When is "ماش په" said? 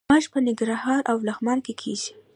0.09-0.39